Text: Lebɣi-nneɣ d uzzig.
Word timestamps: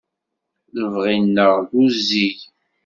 Lebɣi-nneɣ 0.79 1.53
d 1.69 1.71
uzzig. 1.83 2.37